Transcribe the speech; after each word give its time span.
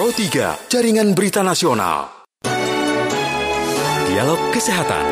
Pro 0.00 0.08
3, 0.08 0.72
Jaringan 0.72 1.12
Berita 1.12 1.44
Nasional. 1.44 2.24
Dialog 4.08 4.40
Kesehatan. 4.48 5.04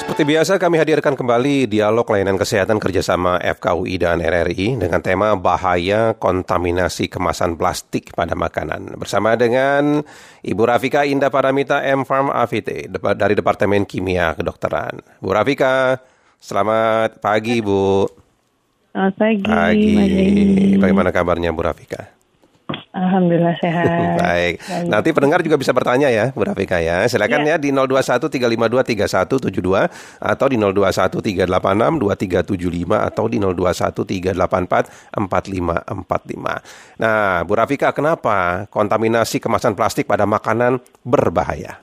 Seperti 0.00 0.24
biasa 0.24 0.56
kami 0.56 0.80
hadirkan 0.80 1.12
kembali 1.12 1.68
dialog 1.68 2.08
layanan 2.08 2.40
kesehatan 2.40 2.80
kerjasama 2.80 3.36
FKUI 3.44 4.00
dan 4.00 4.24
RRI 4.24 4.80
dengan 4.80 5.04
tema 5.04 5.36
bahaya 5.36 6.16
kontaminasi 6.16 7.12
kemasan 7.12 7.60
plastik 7.60 8.16
pada 8.16 8.32
makanan. 8.32 8.96
Bersama 8.96 9.36
dengan 9.36 10.00
Ibu 10.40 10.62
Rafika 10.64 11.04
Indah 11.04 11.28
Paramita 11.28 11.84
M 11.84 12.08
Farm 12.08 12.32
AVT 12.32 12.88
dari 12.88 13.36
Departemen 13.36 13.84
Kimia 13.84 14.32
Kedokteran. 14.32 14.96
Bu 15.20 15.28
Rafika, 15.28 16.00
selamat 16.40 17.20
pagi 17.20 17.60
Bu. 17.60 18.08
Selamat 18.96 19.12
pagi. 19.12 19.44
Pagi. 19.44 19.92
Bagaimana 20.80 21.12
kabarnya 21.12 21.52
Bu 21.52 21.68
Rafika? 21.68 22.21
Alhamdulillah 22.92 23.56
sehat. 23.56 24.20
Baik. 24.20 24.60
Nanti 24.84 25.16
pendengar 25.16 25.40
juga 25.40 25.56
bisa 25.56 25.72
bertanya 25.72 26.12
ya, 26.12 26.28
Bu 26.28 26.44
Rafika 26.44 26.76
ya. 26.76 27.08
Silakan 27.08 27.48
ya, 27.48 27.56
ya 27.56 27.64
di 27.64 27.72
021 27.72 28.20
352 28.28 29.48
3172 29.48 29.88
atau 30.20 30.46
di 30.52 30.60
021 30.60 31.48
386 31.48 32.52
2375 32.52 33.08
atau 33.08 33.24
di 33.32 33.40
021 33.40 34.36
384 34.36 35.16
4545. 35.16 37.00
Nah, 37.00 37.40
Bu 37.48 37.52
Rafika, 37.56 37.96
kenapa 37.96 38.68
kontaminasi 38.68 39.40
kemasan 39.40 39.72
plastik 39.72 40.04
pada 40.04 40.28
makanan 40.28 40.76
berbahaya? 41.00 41.80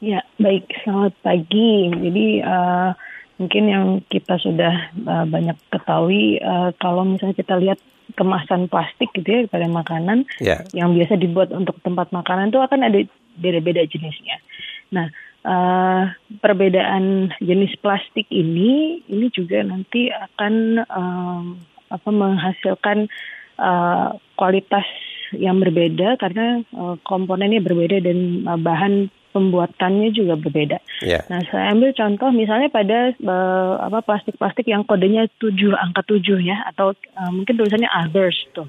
Ya, 0.00 0.24
baik. 0.40 0.72
Selamat 0.80 1.12
pagi. 1.20 1.92
Jadi 1.92 2.40
uh, 2.40 2.96
mungkin 3.36 3.64
yang 3.68 3.84
kita 4.08 4.40
sudah 4.40 4.88
uh, 5.04 5.28
banyak 5.28 5.60
ketahui 5.68 6.40
uh, 6.40 6.72
kalau 6.80 7.04
misalnya 7.04 7.36
kita 7.36 7.60
lihat 7.60 7.76
kemasan 8.14 8.66
plastik 8.70 9.10
gitu 9.14 9.28
ya 9.28 9.40
pada 9.50 9.66
makanan 9.66 10.26
yeah. 10.42 10.62
yang 10.72 10.94
biasa 10.94 11.18
dibuat 11.18 11.50
untuk 11.50 11.78
tempat 11.82 12.10
makanan 12.10 12.50
itu 12.50 12.60
akan 12.60 12.80
ada 12.86 12.98
beda-beda 13.38 13.86
jenisnya. 13.86 14.38
Nah, 14.90 15.06
uh, 15.46 16.10
perbedaan 16.42 17.34
jenis 17.40 17.76
plastik 17.80 18.26
ini 18.30 19.02
ini 19.06 19.26
juga 19.32 19.62
nanti 19.64 20.10
akan 20.10 20.84
um, 20.90 21.44
apa 21.90 22.10
menghasilkan 22.10 23.10
uh, 23.58 24.14
kualitas 24.38 24.86
yang 25.34 25.62
berbeda 25.62 26.18
karena 26.18 26.62
uh, 26.74 26.98
komponennya 27.06 27.62
berbeda 27.62 28.02
dan 28.02 28.46
uh, 28.46 28.58
bahan 28.58 29.10
pembuatannya 29.30 30.10
juga 30.12 30.34
berbeda. 30.36 30.78
Yeah. 31.02 31.24
Nah, 31.30 31.40
saya 31.48 31.72
ambil 31.74 31.94
contoh 31.94 32.30
misalnya 32.34 32.68
pada 32.68 33.14
uh, 33.22 33.74
apa 33.86 34.02
plastik-plastik 34.02 34.66
yang 34.66 34.82
kodenya 34.84 35.30
7 35.38 35.54
angka 35.74 36.02
7 36.06 36.42
ya 36.42 36.66
atau 36.70 36.92
uh, 36.92 37.30
mungkin 37.30 37.56
tulisannya 37.56 37.90
others 37.90 38.36
tuh. 38.52 38.66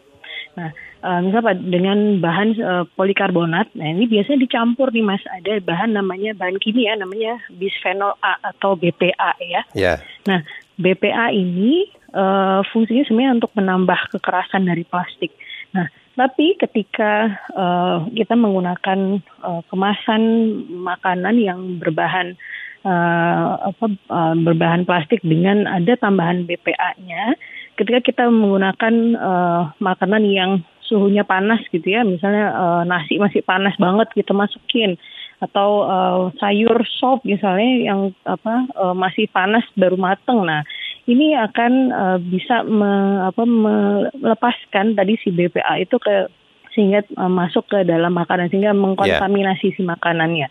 Nah, 0.56 0.70
uh, 1.04 1.20
misalnya 1.24 1.56
dengan 1.58 2.20
bahan 2.20 2.50
uh, 2.60 2.84
polikarbonat, 3.00 3.72
nah 3.72 3.88
ini 3.88 4.08
biasanya 4.08 4.44
dicampur 4.44 4.92
nih 4.92 5.06
Mas, 5.06 5.24
ada 5.32 5.60
bahan 5.64 5.96
namanya 5.96 6.36
bahan 6.36 6.60
kimia 6.60 6.96
namanya 7.00 7.40
bisphenol 7.56 8.20
A 8.20 8.36
atau 8.52 8.76
BPA 8.76 9.32
ya. 9.40 9.62
Yeah. 9.72 9.98
Nah, 10.28 10.44
BPA 10.76 11.32
ini 11.32 11.88
uh, 12.12 12.66
fungsinya 12.72 13.08
sebenarnya 13.08 13.44
untuk 13.44 13.52
menambah 13.56 14.00
kekerasan 14.18 14.68
dari 14.68 14.84
plastik. 14.84 15.32
Nah, 15.72 15.88
tapi 16.16 16.60
ketika 16.60 17.40
uh, 17.56 18.04
kita 18.12 18.36
menggunakan 18.36 19.24
uh, 19.42 19.62
kemasan 19.72 20.22
makanan 20.70 21.36
yang 21.40 21.60
berbahan 21.80 22.36
uh, 22.84 23.72
apa 23.72 23.86
uh, 24.12 24.36
berbahan 24.36 24.84
plastik 24.84 25.24
dengan 25.24 25.64
ada 25.66 25.96
tambahan 25.96 26.44
BPA-nya, 26.44 27.40
ketika 27.80 28.00
kita 28.04 28.24
menggunakan 28.28 28.94
uh, 29.16 29.62
makanan 29.80 30.24
yang 30.28 30.52
suhunya 30.84 31.24
panas 31.24 31.64
gitu 31.72 31.88
ya, 31.88 32.04
misalnya 32.04 32.52
uh, 32.52 32.84
nasi 32.84 33.16
masih 33.16 33.40
panas 33.48 33.74
banget 33.80 34.12
kita 34.12 34.36
masukin 34.36 35.00
atau 35.42 35.70
uh, 35.88 36.22
sayur 36.38 36.86
sop 37.02 37.26
misalnya 37.26 37.72
yang 37.82 38.02
apa 38.30 38.70
uh, 38.78 38.94
masih 38.94 39.26
panas 39.32 39.64
baru 39.74 39.98
mateng. 39.98 40.44
Nah, 40.46 40.62
ini 41.10 41.34
akan 41.34 41.74
uh, 41.90 42.20
bisa 42.22 42.62
me, 42.66 43.26
apa, 43.26 43.44
melepaskan 43.46 44.94
tadi 44.94 45.18
si 45.22 45.34
BPA 45.34 45.82
itu 45.82 45.98
ke 45.98 46.30
sehingga 46.72 47.04
uh, 47.18 47.32
masuk 47.32 47.68
ke 47.68 47.84
dalam 47.84 48.14
makanan 48.14 48.54
sehingga 48.54 48.72
mengkontaminasi 48.76 49.74
yeah. 49.74 49.76
si 49.76 49.82
makanannya. 49.82 50.48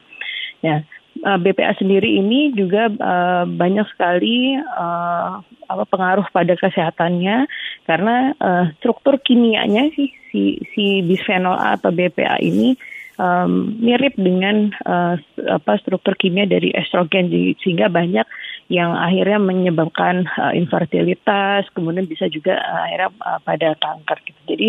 Ya, 0.60 0.84
uh, 1.24 1.38
BPA 1.40 1.76
sendiri 1.78 2.18
ini 2.20 2.52
juga 2.52 2.90
uh, 2.90 3.44
banyak 3.46 3.86
sekali 3.94 4.58
uh, 4.58 5.40
apa 5.70 5.84
pengaruh 5.86 6.26
pada 6.34 6.58
kesehatannya 6.58 7.46
karena 7.86 8.34
uh, 8.42 8.64
struktur 8.80 9.22
kimianya 9.22 9.88
sih 9.94 10.10
si 10.30 10.58
si 10.74 11.00
bisphenol 11.06 11.56
A 11.56 11.78
atau 11.78 11.94
BPA 11.94 12.42
ini 12.42 12.74
um, 13.20 13.76
mirip 13.78 14.16
dengan 14.16 14.72
uh, 14.88 15.14
apa 15.46 15.72
struktur 15.84 16.16
kimia 16.16 16.48
dari 16.48 16.72
estrogen 16.72 17.28
sehingga 17.60 17.92
banyak 17.92 18.24
yang 18.70 18.94
akhirnya 18.94 19.42
menyebabkan 19.42 20.31
uh, 20.38 20.54
infertilitas 20.54 21.66
kemudian 21.75 22.06
bisa 22.06 22.31
juga 22.31 22.54
uh, 22.54 22.86
akhirnya 22.86 23.10
uh, 23.19 23.41
pada 23.42 23.75
kanker 23.75 24.19
gitu. 24.31 24.41
Jadi 24.47 24.69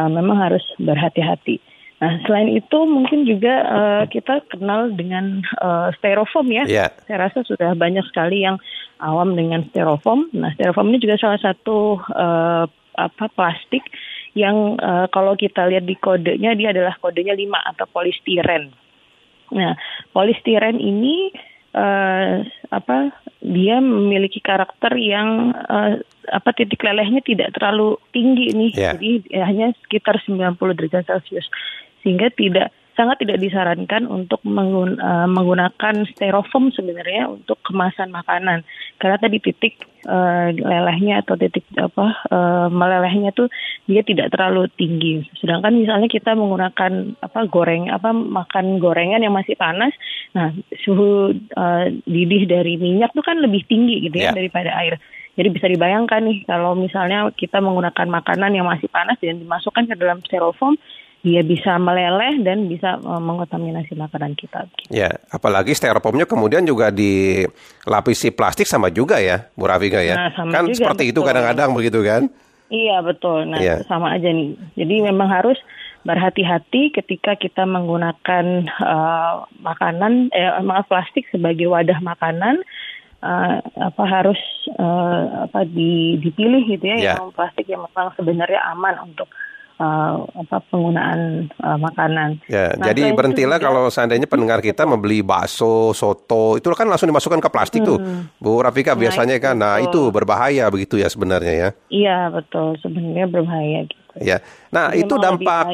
uh, 0.00 0.08
memang 0.08 0.40
harus 0.40 0.64
berhati-hati. 0.80 1.60
Nah, 2.02 2.18
selain 2.26 2.50
itu 2.50 2.78
mungkin 2.82 3.28
juga 3.28 3.54
uh, 3.62 4.02
kita 4.10 4.42
kenal 4.50 4.90
dengan 4.90 5.44
uh, 5.62 5.94
styrofoam 6.00 6.50
ya. 6.50 6.66
Yeah. 6.66 6.90
Saya 7.06 7.30
rasa 7.30 7.46
sudah 7.46 7.78
banyak 7.78 8.02
sekali 8.10 8.42
yang 8.42 8.58
awam 8.98 9.38
dengan 9.38 9.68
styrofoam. 9.70 10.26
Nah, 10.34 10.50
styrofoam 10.58 10.90
ini 10.90 10.98
juga 10.98 11.20
salah 11.20 11.38
satu 11.38 12.02
uh, 12.10 12.66
apa 12.98 13.24
plastik 13.36 13.86
yang 14.34 14.80
uh, 14.80 15.06
kalau 15.12 15.36
kita 15.36 15.68
lihat 15.68 15.84
di 15.86 15.94
kodenya 15.94 16.56
dia 16.56 16.72
adalah 16.72 16.96
kodenya 16.98 17.36
5 17.36 17.70
atau 17.76 17.86
polistiren. 17.92 18.74
Nah, 19.52 19.76
polistiren 20.10 20.80
ini 20.80 21.30
uh, 21.76 22.44
apa 22.72 23.12
dia 23.42 23.82
memiliki 23.82 24.38
karakter 24.38 24.94
yang 24.96 25.52
uh, 25.52 25.98
apa 26.30 26.50
titik 26.54 26.80
lelehnya 26.80 27.20
tidak 27.24 27.52
terlalu 27.58 27.98
tinggi 28.14 28.54
nih. 28.54 28.72
Yeah. 28.72 28.94
Jadi 28.96 29.10
ya, 29.28 29.42
hanya 29.48 29.66
sekitar 29.84 30.22
90 30.22 30.56
derajat 30.56 31.04
Celcius. 31.08 31.48
Sehingga 32.00 32.30
tidak 32.34 32.70
sangat 32.92 33.24
tidak 33.24 33.40
disarankan 33.40 34.04
untuk 34.04 34.40
menggun, 34.44 35.00
uh, 35.00 35.24
menggunakan 35.24 36.04
styrofoam 36.12 36.68
sebenarnya 36.76 37.28
untuk 37.28 37.56
kemasan 37.64 38.12
makanan 38.12 38.68
karena 39.00 39.16
tadi 39.16 39.40
titik 39.40 39.80
uh, 40.04 40.52
lelehnya 40.52 41.24
atau 41.24 41.34
titik 41.40 41.64
apa 41.80 42.06
uh, 42.28 42.66
melelehnya 42.68 43.32
tuh 43.32 43.48
dia 43.88 44.04
tidak 44.04 44.30
terlalu 44.30 44.68
tinggi 44.76 45.24
sedangkan 45.40 45.72
misalnya 45.72 46.06
kita 46.06 46.36
menggunakan 46.36 47.16
apa 47.18 47.40
goreng 47.48 47.88
apa 47.88 48.12
makan 48.12 48.76
gorengan 48.76 49.24
yang 49.24 49.34
masih 49.34 49.56
panas 49.56 49.96
nah 50.32 50.48
suhu 50.80 51.36
uh, 51.56 51.86
didih 52.08 52.48
dari 52.48 52.80
minyak 52.80 53.12
tuh 53.12 53.24
kan 53.24 53.36
lebih 53.40 53.64
tinggi 53.68 54.08
gitu 54.08 54.16
ya 54.16 54.30
yeah. 54.30 54.34
daripada 54.34 54.72
air 54.80 54.96
jadi 55.32 55.48
bisa 55.48 55.66
dibayangkan 55.68 56.24
nih 56.24 56.44
kalau 56.44 56.76
misalnya 56.76 57.28
kita 57.32 57.60
menggunakan 57.60 58.08
makanan 58.08 58.52
yang 58.52 58.68
masih 58.68 58.88
panas 58.92 59.16
dan 59.20 59.40
dimasukkan 59.40 59.88
ke 59.88 59.94
dalam 59.96 60.20
styrofoam 60.24 60.76
dia 61.22 61.38
bisa 61.46 61.78
meleleh 61.78 62.42
dan 62.42 62.66
bisa 62.66 62.98
uh, 62.98 63.22
mengontaminasi 63.22 63.94
makanan 63.94 64.34
kita. 64.34 64.66
Ya, 64.90 65.22
apalagi 65.30 65.70
styrofoamnya 65.70 66.26
kemudian 66.26 66.66
juga 66.66 66.90
dilapisi 66.90 68.34
plastik 68.34 68.66
sama 68.66 68.90
juga 68.90 69.22
ya, 69.22 69.46
Bu 69.54 69.70
Rafika 69.70 70.02
ya. 70.02 70.18
Nah, 70.18 70.30
sama 70.34 70.50
kan 70.50 70.66
juga, 70.66 70.82
seperti 70.82 71.02
betul. 71.08 71.12
itu 71.14 71.20
kadang-kadang 71.22 71.70
begitu 71.78 71.98
kan? 72.02 72.22
Iya 72.74 73.06
betul. 73.06 73.46
Nah 73.54 73.62
ya. 73.62 73.86
sama 73.86 74.18
aja 74.18 74.34
nih. 74.34 74.58
Jadi 74.74 74.94
memang 75.06 75.30
harus 75.30 75.60
berhati-hati 76.02 76.90
ketika 76.94 77.38
kita 77.38 77.62
menggunakan 77.62 78.66
uh, 78.82 79.46
makanan, 79.62 80.34
eh, 80.34 80.50
maaf 80.62 80.90
plastik 80.90 81.26
sebagai 81.30 81.70
wadah 81.70 81.98
makanan. 82.02 82.62
Uh, 83.22 83.62
apa 83.78 84.02
harus 84.02 84.40
uh, 84.82 85.46
apa 85.46 85.62
dipilih 85.62 86.66
gitu 86.66 86.90
ya, 86.90 86.98
ya. 86.98 87.14
yang 87.14 87.30
plastik 87.30 87.70
yang 87.70 87.86
memang 87.86 88.10
sebenarnya 88.18 88.58
aman 88.74 88.98
untuk 88.98 89.30
uh, 89.78 90.26
apa 90.42 90.58
penggunaan 90.70 91.46
uh, 91.62 91.78
makanan. 91.78 92.42
Ya, 92.46 92.74
nah, 92.74 92.90
jadi 92.90 93.14
berhentilah 93.14 93.62
juga, 93.62 93.66
kalau 93.70 93.82
seandainya 93.94 94.26
pendengar 94.26 94.58
kita 94.58 94.86
membeli 94.86 95.22
bakso, 95.22 95.94
soto, 95.94 96.58
itu 96.58 96.66
kan 96.74 96.90
langsung 96.90 97.10
dimasukkan 97.10 97.40
ke 97.42 97.50
plastik 97.50 97.86
hmm. 97.86 97.88
tuh, 97.88 97.98
Bu 98.42 98.58
Rafika 98.58 98.94
nah, 98.94 99.06
biasanya 99.06 99.36
kan. 99.38 99.54
Nah 99.58 99.78
itu 99.78 100.10
berbahaya 100.10 100.66
begitu 100.70 100.98
ya 100.98 101.06
sebenarnya 101.06 101.54
ya? 101.54 101.68
Iya 101.90 102.18
betul, 102.34 102.78
sebenarnya 102.82 103.26
berbahaya 103.30 103.86
gitu. 103.86 104.01
Ya, 104.20 104.44
nah 104.68 104.92
jadi 104.92 105.08
itu 105.08 105.14
dampak 105.16 105.64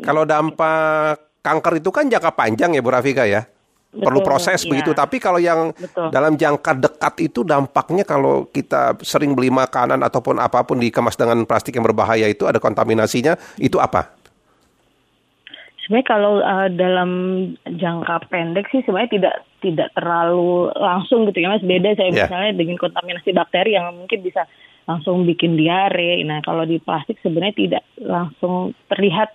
kalau 0.00 0.24
dampak 0.24 1.20
kanker 1.44 1.82
itu 1.82 1.90
kan 1.92 2.08
jangka 2.08 2.32
panjang 2.32 2.72
ya 2.72 2.80
Bu 2.80 2.88
Rafika 2.88 3.28
ya? 3.28 3.44
Betul, 3.92 4.08
perlu 4.08 4.20
proses 4.24 4.64
ya. 4.64 4.68
begitu. 4.72 4.96
Tapi 4.96 5.20
kalau 5.20 5.36
yang 5.36 5.68
Betul. 5.76 6.08
dalam 6.08 6.32
jangka 6.40 6.72
dekat 6.80 7.14
itu 7.28 7.44
dampaknya 7.44 8.08
kalau 8.08 8.48
kita 8.48 8.96
sering 9.04 9.36
beli 9.36 9.52
makanan 9.52 10.00
ataupun 10.00 10.40
apa 10.40 10.64
pun 10.64 10.80
dikemas 10.80 11.12
dengan 11.12 11.44
plastik 11.44 11.76
yang 11.76 11.84
berbahaya 11.84 12.24
itu 12.24 12.48
ada 12.48 12.56
kontaminasinya, 12.56 13.36
itu 13.60 13.76
apa? 13.76 14.16
Sebenarnya 15.84 16.08
kalau 16.08 16.40
uh, 16.40 16.72
dalam 16.72 17.10
jangka 17.68 18.32
pendek 18.32 18.64
sih 18.72 18.80
sebenarnya 18.80 19.12
tidak 19.12 19.34
tidak 19.60 19.88
terlalu 19.92 20.72
langsung 20.72 21.28
gitu 21.28 21.44
ya 21.44 21.52
mas. 21.52 21.60
Beda 21.60 21.92
saya 21.92 22.08
yeah. 22.08 22.24
misalnya 22.24 22.52
dengan 22.56 22.76
kontaminasi 22.80 23.30
bakteri 23.36 23.76
yang 23.76 23.92
mungkin 23.92 24.24
bisa 24.24 24.48
langsung 24.88 25.24
bikin 25.28 25.54
diare. 25.54 26.18
Nah 26.26 26.42
kalau 26.42 26.66
di 26.66 26.82
plastik 26.82 27.18
sebenarnya 27.22 27.54
tidak 27.54 27.84
langsung 28.02 28.74
terlihat 28.90 29.30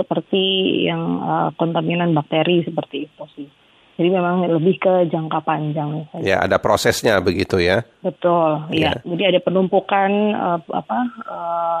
seperti 0.00 0.44
yang 0.88 1.20
uh, 1.20 1.48
kontaminan 1.60 2.16
bakteri 2.16 2.64
seperti 2.64 3.06
itu 3.06 3.24
sih. 3.36 3.48
Jadi 4.00 4.08
memang 4.16 4.48
lebih 4.48 4.80
ke 4.80 5.12
jangka 5.12 5.44
panjang. 5.44 6.08
Saja. 6.08 6.24
Ya, 6.24 6.36
ada 6.40 6.56
prosesnya 6.56 7.20
begitu 7.20 7.60
ya. 7.60 7.84
Betul, 8.00 8.64
ya. 8.72 8.96
ya. 8.96 9.04
Jadi 9.04 9.36
ada 9.36 9.40
penumpukan 9.44 10.10
uh, 10.32 10.60
apa 10.72 10.98
uh, 11.28 11.80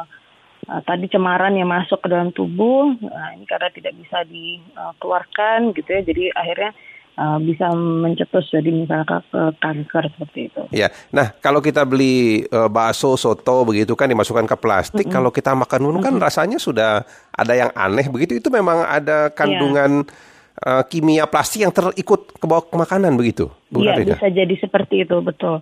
uh, 0.68 0.80
tadi 0.84 1.08
cemaran 1.08 1.56
yang 1.56 1.72
masuk 1.72 2.04
ke 2.04 2.12
dalam 2.12 2.28
tubuh. 2.36 2.92
Nah, 3.00 3.32
ini 3.32 3.48
karena 3.48 3.72
tidak 3.72 3.96
bisa 3.96 4.20
dikeluarkan 4.28 5.72
gitu 5.72 5.88
ya. 5.88 6.02
Jadi 6.04 6.28
akhirnya 6.36 6.76
uh, 7.20 7.38
bisa 7.38 7.68
mencetus 7.76 8.48
jadi 8.48 8.72
misalnya 8.72 9.20
ke 9.20 9.42
kanker 9.60 10.04
seperti 10.16 10.40
itu. 10.48 10.62
Ya, 10.72 10.88
nah 11.12 11.36
kalau 11.44 11.60
kita 11.60 11.84
beli 11.84 12.48
uh, 12.48 12.72
bakso, 12.72 13.14
soto 13.20 13.68
begitu 13.68 13.92
kan 13.92 14.08
dimasukkan 14.08 14.48
ke 14.48 14.56
plastik, 14.56 15.04
mm 15.04 15.12
-hmm. 15.12 15.16
kalau 15.20 15.30
kita 15.30 15.52
makan 15.52 15.80
dulu 15.84 15.98
kan 16.00 16.16
mm 16.16 16.18
-hmm. 16.18 16.26
rasanya 16.26 16.58
sudah 16.58 17.04
ada 17.36 17.52
yang 17.52 17.70
aneh 17.76 18.08
begitu. 18.08 18.40
Itu 18.40 18.48
memang 18.48 18.88
ada 18.88 19.28
kandungan 19.28 20.08
yeah. 20.08 20.80
uh, 20.80 20.82
kimia 20.88 21.28
plastik 21.28 21.68
yang 21.68 21.74
terikut 21.74 22.32
ke 22.40 22.44
bawah 22.48 22.64
ke 22.64 22.76
makanan 22.80 23.12
begitu, 23.20 23.52
Iya, 23.76 24.00
bisa 24.00 24.28
jadi 24.32 24.54
seperti 24.56 25.04
itu 25.04 25.20
betul. 25.20 25.60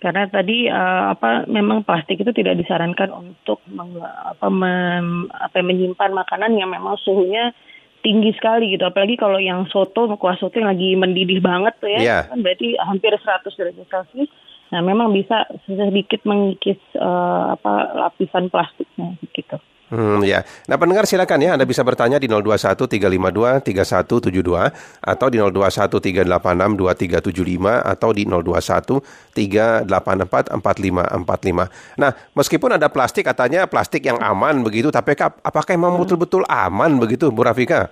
Karena 0.00 0.24
tadi 0.32 0.64
uh, 0.64 1.12
apa 1.12 1.44
memang 1.44 1.84
plastik 1.84 2.24
itu 2.24 2.32
tidak 2.32 2.56
disarankan 2.56 3.12
untuk 3.12 3.60
meng, 3.68 4.00
apa, 4.00 4.48
mem, 4.48 5.28
apa 5.28 5.60
menyimpan 5.60 6.16
makanan 6.16 6.56
yang 6.56 6.72
memang 6.72 6.96
suhunya 7.04 7.52
tinggi 8.00 8.32
sekali 8.36 8.74
gitu. 8.74 8.84
Apalagi 8.84 9.16
kalau 9.16 9.38
yang 9.40 9.68
soto, 9.68 10.08
kuah 10.16 10.36
soto 10.36 10.56
yang 10.58 10.72
lagi 10.72 10.96
mendidih 10.96 11.40
banget 11.40 11.76
tuh 11.80 11.88
ya, 11.88 12.00
yeah. 12.00 12.22
kan 12.28 12.40
berarti 12.40 12.76
hampir 12.80 13.12
100 13.14 13.46
derajat 13.46 13.86
Celcius. 13.88 14.30
Nah, 14.70 14.80
memang 14.86 15.10
bisa 15.10 15.50
sedikit 15.66 16.22
mengikis 16.22 16.78
uh, 16.94 17.58
apa 17.58 17.72
lapisan 18.06 18.48
plastiknya 18.48 19.18
gitu. 19.34 19.58
Hmm, 19.90 20.22
ya. 20.22 20.46
Nah, 20.70 20.78
pendengar 20.78 21.02
silakan 21.02 21.42
ya, 21.42 21.58
Anda 21.58 21.66
bisa 21.66 21.82
bertanya 21.82 22.22
di 22.22 22.30
021 22.30 22.86
352 22.86 23.58
3172 23.58 24.70
atau 25.02 25.26
di 25.26 25.42
021 25.42 25.98
386 25.98 26.78
2375 26.78 27.82
atau 27.82 28.14
di 28.14 28.22
021 28.22 29.02
384 29.34 30.54
4545. 30.54 31.98
Nah, 31.98 32.10
meskipun 32.38 32.78
ada 32.78 32.86
plastik 32.86 33.26
katanya 33.26 33.66
plastik 33.66 34.06
yang 34.06 34.22
aman 34.22 34.62
begitu, 34.62 34.94
tapi 34.94 35.18
apakah 35.18 35.74
memang 35.74 35.98
hmm. 35.98 36.02
betul-betul 36.06 36.46
aman 36.46 36.94
begitu, 37.02 37.26
Bu 37.34 37.42
Rafika? 37.42 37.90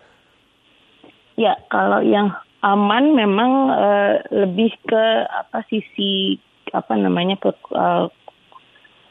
Ya, 1.34 1.58
kalau 1.66 1.98
yang 2.06 2.30
aman 2.62 3.14
memang 3.18 3.74
uh, 3.74 4.22
lebih 4.30 4.70
ke 4.86 5.04
apa 5.26 5.66
sisi 5.66 6.38
apa 6.70 6.94
namanya 6.94 7.38
ke 7.42 7.50
uh, 7.74 8.06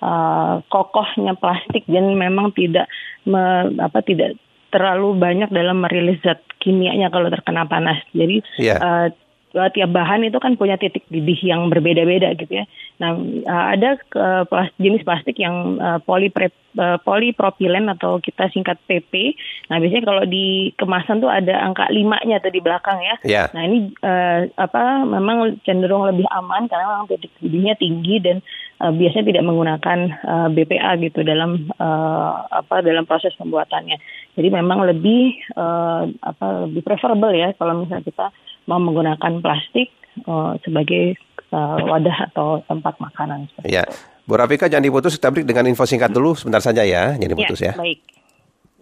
uh, 0.02 0.62
kokohnya 0.68 1.34
plastik 1.38 1.86
dan 1.90 2.14
memang 2.18 2.54
tidak 2.54 2.90
me, 3.26 3.72
apa 3.78 4.02
tidak 4.04 4.38
terlalu 4.68 5.16
banyak 5.16 5.50
dalam 5.50 5.80
merilis 5.80 6.20
zat 6.22 6.44
kimianya 6.60 7.08
kalau 7.08 7.32
terkena 7.32 7.64
panas. 7.66 8.04
Jadi 8.12 8.44
yeah. 8.60 8.78
Iya. 8.78 8.78
uh, 8.84 9.08
tiap 9.56 9.90
bahan 9.96 10.28
itu 10.28 10.38
kan 10.44 10.60
punya 10.60 10.76
titik 10.76 11.08
didih 11.08 11.40
yang 11.40 11.72
berbeda-beda 11.72 12.36
gitu 12.36 12.52
ya. 12.52 12.66
Nah, 13.00 13.16
uh, 13.48 13.66
ada 13.74 13.96
uh, 14.18 14.44
plas, 14.44 14.70
jenis 14.76 15.08
plastik 15.08 15.40
yang 15.40 15.80
uh, 15.80 16.04
polipre, 16.04 16.52
polipropilen 16.78 17.90
atau 17.90 18.22
kita 18.22 18.52
singkat 18.54 18.78
PP. 18.86 19.34
Nah, 19.72 19.82
biasanya 19.82 20.06
kalau 20.06 20.24
di 20.30 20.76
kemasan 20.78 21.24
tuh 21.24 21.32
ada 21.32 21.64
angka 21.64 21.90
limanya 21.90 22.38
tuh 22.38 22.54
di 22.54 22.62
belakang 22.62 23.02
ya. 23.02 23.16
Yeah. 23.26 23.48
Nah, 23.56 23.66
ini 23.66 23.90
uh, 24.04 24.52
apa 24.60 25.08
memang 25.08 25.58
cenderung 25.66 26.06
lebih 26.06 26.28
aman 26.30 26.70
karena 26.70 26.86
memang 26.94 27.08
titik 27.10 27.34
didihnya 27.42 27.74
tinggi 27.80 28.16
dan 28.22 28.38
uh, 28.84 28.94
biasanya 28.94 29.26
tidak 29.34 29.48
menggunakan 29.48 30.00
uh, 30.22 30.48
BPA 30.54 30.92
gitu 31.02 31.26
dalam 31.26 31.72
uh, 31.82 32.46
apa 32.52 32.86
dalam 32.86 33.10
proses 33.10 33.34
pembuatannya. 33.40 33.98
Jadi 34.38 34.50
memang 34.54 34.86
lebih 34.86 35.34
uh, 35.58 36.06
apa 36.22 36.70
lebih 36.70 36.86
preferable 36.86 37.34
ya 37.34 37.58
kalau 37.58 37.82
misalnya 37.86 38.06
kita 38.06 38.28
mau 38.68 38.78
menggunakan 38.78 39.40
plastik 39.40 39.90
uh, 40.28 40.60
sebagai 40.62 41.16
uh, 41.56 41.80
wadah 41.88 42.32
atau 42.32 42.62
tempat 42.68 43.00
makanan. 43.00 43.48
Ya, 43.64 43.88
Bu 44.28 44.36
Rafika 44.36 44.68
jangan 44.68 44.86
diputus, 44.86 45.16
kita 45.16 45.32
break 45.32 45.48
dengan 45.48 45.72
info 45.72 45.88
singkat 45.88 46.12
dulu 46.12 46.36
sebentar 46.36 46.60
saja 46.60 46.84
ya, 46.84 47.16
jangan 47.16 47.32
diputus 47.34 47.64
ya. 47.64 47.74
ya. 47.74 47.80
Baik. 47.80 48.00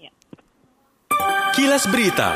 Ya. 0.02 0.12
Kilas 1.54 1.86
Berita. 1.88 2.34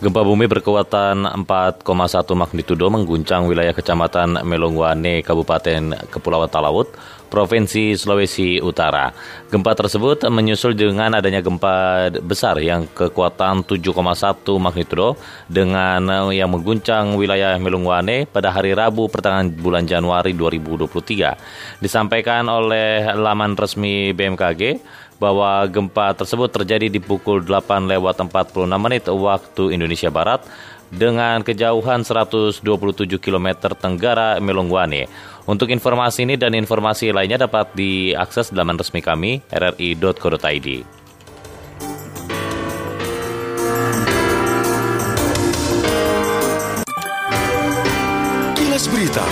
Gempa 0.00 0.24
bumi 0.24 0.48
berkekuatan 0.48 1.44
4,1 1.44 1.84
magnitudo 2.32 2.88
mengguncang 2.88 3.44
wilayah 3.44 3.76
Kecamatan 3.76 4.40
Melongwane, 4.48 5.20
Kabupaten 5.20 6.08
Kepulauan 6.08 6.48
Talaut, 6.48 6.88
Provinsi 7.28 7.92
Sulawesi 8.00 8.64
Utara. 8.64 9.12
Gempa 9.52 9.76
tersebut 9.76 10.24
menyusul 10.32 10.72
dengan 10.72 11.12
adanya 11.20 11.44
gempa 11.44 12.08
besar 12.24 12.56
yang 12.64 12.88
kekuatan 12.88 13.60
7,1 13.68 13.92
magnitudo 14.56 15.20
dengan 15.52 16.32
yang 16.32 16.48
mengguncang 16.48 17.20
wilayah 17.20 17.60
Melungwane 17.60 18.24
pada 18.24 18.56
hari 18.56 18.72
Rabu 18.72 19.12
pertengahan 19.12 19.52
bulan 19.52 19.84
Januari 19.84 20.32
2023. 20.32 21.76
Disampaikan 21.76 22.48
oleh 22.48 23.04
laman 23.04 23.52
resmi 23.52 24.16
BMKG 24.16 24.80
bahwa 25.20 25.62
gempa 25.68 26.16
tersebut 26.16 26.48
terjadi 26.48 26.88
di 26.88 26.98
pukul 26.98 27.44
8 27.44 27.86
lewat 27.86 28.24
46 28.24 28.64
menit 28.80 29.04
waktu 29.06 29.76
Indonesia 29.76 30.08
Barat 30.08 30.42
dengan 30.90 31.44
kejauhan 31.46 32.02
127 32.02 32.64
km 33.20 33.48
tenggara 33.78 34.40
Melongwane. 34.42 35.06
Untuk 35.46 35.70
informasi 35.70 36.26
ini 36.26 36.34
dan 36.34 36.56
informasi 36.56 37.14
lainnya 37.14 37.46
dapat 37.46 37.70
diakses 37.76 38.50
dalam 38.50 38.74
resmi 38.74 38.98
kami 39.04 39.44
rri.co.id. 39.52 40.68
Berita 48.90 49.22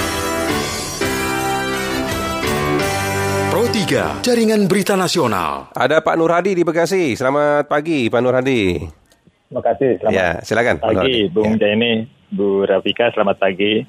3 3.79 4.27
Jaringan 4.27 4.67
Berita 4.67 4.99
Nasional 4.99 5.71
Ada 5.71 6.03
Pak 6.03 6.19
Nur 6.19 6.35
Hadi 6.35 6.51
di 6.51 6.67
Bekasi. 6.67 7.15
Selamat 7.15 7.71
pagi 7.71 8.11
Pak 8.11 8.19
Nur 8.19 8.35
Hadi. 8.35 8.75
Terima 8.75 9.63
kasih. 9.63 10.03
Selamat 10.03 10.19
ya, 10.19 10.29
silakan. 10.43 10.77
Pagi, 10.83 11.31
Bung 11.31 11.55
ya. 11.55 11.71
Jaini, 11.71 12.03
Bu 12.27 12.67
Rafika, 12.67 13.15
selamat 13.15 13.39
pagi. 13.39 13.87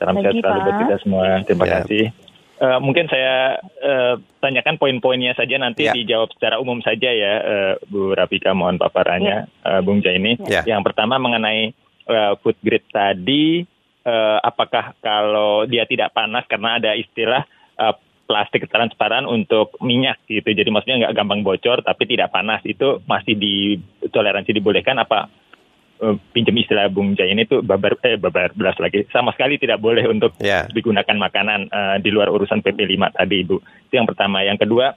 Salam 0.00 0.24
sehat 0.24 0.32
selalu 0.32 0.60
buat 0.64 0.76
kita 0.80 0.96
semua. 1.04 1.24
Terima 1.44 1.68
ya. 1.68 1.72
kasih. 1.76 2.04
Uh, 2.56 2.78
mungkin 2.80 3.04
saya 3.12 3.60
uh, 3.84 4.16
tanyakan 4.40 4.80
poin-poinnya 4.80 5.36
saja 5.36 5.60
nanti 5.60 5.84
ya. 5.84 5.92
dijawab 5.92 6.32
secara 6.32 6.56
umum 6.56 6.80
saja 6.80 7.12
ya, 7.12 7.34
uh, 7.44 7.74
Bu 7.84 8.16
Rafika 8.16 8.56
mohon 8.56 8.80
paparannya, 8.80 9.44
ya. 9.44 9.68
uh, 9.68 9.80
Bung 9.84 10.00
Jaini. 10.00 10.40
Ya. 10.48 10.64
Yang 10.64 10.88
pertama 10.88 11.20
mengenai 11.20 11.76
uh, 12.08 12.32
food 12.40 12.56
grade 12.64 12.88
tadi, 12.88 13.60
uh, 14.08 14.40
apakah 14.40 14.96
kalau 15.04 15.68
dia 15.68 15.84
tidak 15.84 16.16
panas 16.16 16.48
karena 16.48 16.80
ada 16.80 16.96
istilah 16.96 17.44
uh, 17.76 17.92
plastik 18.28 18.68
transparan 18.68 19.24
untuk 19.24 19.72
minyak 19.80 20.20
gitu. 20.28 20.44
Jadi 20.44 20.68
maksudnya 20.68 21.08
nggak 21.08 21.16
gampang 21.16 21.40
bocor 21.40 21.80
tapi 21.80 22.04
tidak 22.04 22.28
panas 22.28 22.60
itu 22.68 23.00
masih 23.08 23.34
di 23.40 23.80
toleransi 24.12 24.52
dibolehkan 24.52 25.00
apa 25.00 25.32
uh, 26.04 26.14
pinjam 26.36 26.52
istilah 26.60 26.92
Bung 26.92 27.16
Jaya 27.16 27.32
ini 27.32 27.48
tuh 27.48 27.64
babar 27.64 27.96
eh 28.04 28.20
babar 28.20 28.52
belas 28.52 28.76
lagi 28.76 29.08
sama 29.08 29.32
sekali 29.32 29.56
tidak 29.56 29.80
boleh 29.80 30.04
untuk 30.04 30.36
yeah. 30.44 30.68
digunakan 30.68 31.16
makanan 31.16 31.72
uh, 31.72 31.96
di 31.96 32.12
luar 32.12 32.28
urusan 32.28 32.60
PP 32.60 32.84
5 32.84 33.16
tadi 33.16 33.36
Ibu. 33.48 33.56
Itu 33.88 33.94
yang 33.96 34.04
pertama. 34.04 34.44
Yang 34.44 34.68
kedua 34.68 34.92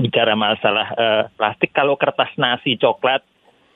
bicara 0.00 0.32
masalah 0.32 0.88
uh, 0.96 1.22
plastik 1.36 1.76
kalau 1.76 2.00
kertas 2.00 2.32
nasi 2.40 2.80
coklat 2.80 3.20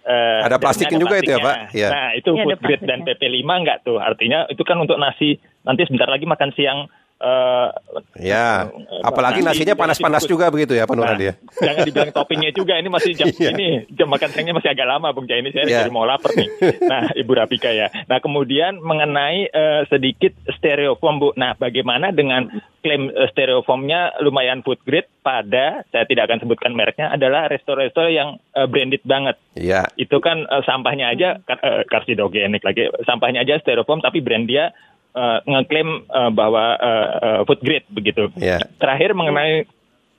Uh, 0.07 0.39
ada 0.47 0.63
plastiknya 0.63 1.03
juga 1.03 1.19
itu 1.19 1.35
ya 1.35 1.43
Pak? 1.43 1.57
Ya. 1.75 1.91
Nah 1.91 2.07
itu 2.15 2.31
ya, 2.31 2.47
food 2.47 2.63
grade 2.63 2.87
dan 2.87 3.03
PP 3.03 3.27
5 3.27 3.43
enggak 3.43 3.83
tuh? 3.83 3.99
Artinya 3.99 4.47
itu 4.47 4.63
kan 4.63 4.79
untuk 4.79 5.03
nasi 5.03 5.35
nanti 5.67 5.83
sebentar 5.83 6.07
lagi 6.07 6.23
makan 6.31 6.55
siang 6.55 6.87
Uh, 7.17 7.73
ya, 8.21 8.69
uh, 8.69 9.01
apalagi 9.01 9.41
nasinya 9.41 9.73
panas-panas 9.73 10.29
juga 10.29 10.53
begitu 10.53 10.77
ya 10.77 10.85
Pak 10.85 10.97
Nuradi 11.01 11.25
nah, 11.25 11.29
ya. 11.33 11.35
Jangan 11.65 11.81
dibilang 11.89 12.13
toppingnya 12.13 12.53
juga, 12.53 12.77
ini 12.77 12.93
masih 12.93 13.17
jam 13.17 13.33
yeah. 13.41 13.57
ini 13.57 13.89
jam 13.97 14.13
makan 14.13 14.29
siangnya 14.37 14.53
masih 14.53 14.69
agak 14.77 14.85
lama 14.85 15.17
Bung 15.17 15.25
Jai 15.25 15.41
ini 15.41 15.49
saya 15.49 15.65
yeah. 15.65 15.89
mau 15.89 16.05
lapar 16.05 16.37
nih. 16.37 16.45
Nah 16.93 17.09
Ibu 17.17 17.33
Rapika 17.33 17.73
ya. 17.73 17.89
Nah 18.05 18.21
kemudian 18.21 18.85
mengenai 18.85 19.49
uh, 19.49 19.89
sedikit 19.89 20.37
stereofoam 20.61 21.17
Bu. 21.17 21.29
Nah 21.41 21.57
bagaimana 21.57 22.13
dengan 22.13 22.53
klaim 22.85 23.09
uh, 23.09 23.25
stereofoamnya 23.33 24.21
lumayan 24.21 24.61
food 24.61 24.77
grade 24.85 25.09
pada 25.25 25.89
saya 25.89 26.05
tidak 26.05 26.29
akan 26.29 26.45
sebutkan 26.45 26.77
mereknya 26.77 27.17
adalah 27.17 27.49
resto-resto 27.49 28.13
yang 28.13 28.37
uh, 28.53 28.69
branded 28.69 29.01
banget. 29.09 29.41
Iya. 29.57 29.89
Yeah. 29.89 30.05
Itu 30.05 30.21
kan 30.21 30.45
uh, 30.53 30.61
sampahnya 30.69 31.17
aja 31.17 31.41
uh, 31.49 31.81
karsidogenik 31.89 32.61
lagi. 32.61 32.93
Sampahnya 33.09 33.41
aja 33.41 33.57
stereofoam 33.65 34.05
tapi 34.05 34.21
brand 34.21 34.45
dia 34.45 34.77
uh, 35.17 35.41
ngeklaim 35.49 36.05
uh, 36.13 36.31
bahwa 36.31 36.77
uh, 36.77 37.09
uh, 37.17 37.41
food 37.49 37.65
grade 37.65 37.89
begitu. 37.89 38.29
Yeah. 38.37 38.61
Terakhir 38.77 39.17
mengenai 39.17 39.65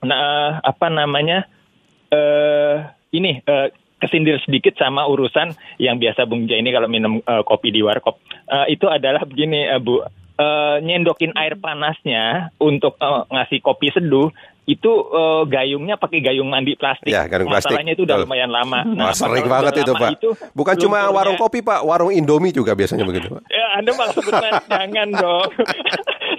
nah, 0.02 0.58
apa 0.60 0.90
namanya 0.90 1.46
uh, 2.10 2.90
ini 3.14 3.40
uh, 3.46 3.70
kesindir 3.98 4.38
sedikit 4.42 4.78
sama 4.78 5.06
urusan 5.10 5.54
yang 5.82 5.98
biasa 5.98 6.26
Bung 6.26 6.46
Jai 6.46 6.62
ini 6.62 6.70
kalau 6.70 6.86
minum 6.86 7.18
uh, 7.26 7.42
kopi 7.42 7.74
di 7.74 7.82
warkop 7.82 8.18
uh, 8.50 8.66
itu 8.70 8.86
adalah 8.86 9.26
begini 9.26 9.66
uh, 9.66 9.82
Bu 9.82 10.02
uh, 10.38 10.78
nyendokin 10.78 11.34
air 11.34 11.58
panasnya 11.58 12.54
untuk 12.62 12.94
uh, 13.02 13.26
ngasih 13.26 13.58
kopi 13.58 13.90
seduh 13.90 14.30
itu 14.68 14.92
uh, 14.92 15.48
gayungnya 15.48 15.96
pakai 15.96 16.20
gayung 16.20 16.52
mandi 16.52 16.76
plastik. 16.76 17.08
Ya, 17.08 17.24
gayung 17.24 17.48
plastik. 17.48 17.72
Masalahnya 17.72 17.96
itu 17.96 18.04
udah 18.04 18.16
lumayan 18.20 18.52
lama. 18.52 18.84
Nah, 18.84 19.16
sering 19.16 19.48
banget 19.48 19.80
itu, 19.80 19.92
Pak. 19.96 20.10
Itu, 20.20 20.36
Bukan 20.52 20.76
cuma 20.76 21.08
warung 21.08 21.40
kopi, 21.40 21.64
Pak, 21.64 21.80
warung 21.88 22.12
Indomie 22.12 22.52
juga 22.52 22.76
biasanya 22.76 23.08
begitu, 23.08 23.32
Pak. 23.32 23.48
Ya, 23.48 23.80
Anda 23.80 23.96
malah 23.96 24.12
sebutkan 24.20 24.52
jangan 24.68 25.08
dong. 25.16 25.48